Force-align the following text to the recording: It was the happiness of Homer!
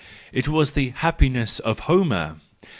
It 0.33 0.47
was 0.47 0.71
the 0.71 0.89
happiness 0.95 1.59
of 1.59 1.81
Homer! 1.81 2.37